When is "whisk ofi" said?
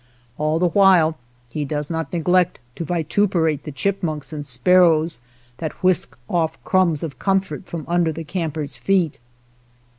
5.83-6.55